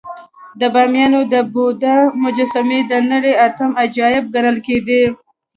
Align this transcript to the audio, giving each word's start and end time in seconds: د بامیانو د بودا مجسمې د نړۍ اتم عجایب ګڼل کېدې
د 0.59 0.61
بامیانو 0.73 1.21
د 1.33 1.35
بودا 1.53 1.97
مجسمې 2.23 2.79
د 2.91 2.93
نړۍ 3.11 3.33
اتم 3.47 3.71
عجایب 3.83 4.25
ګڼل 4.35 4.57
کېدې 4.67 5.03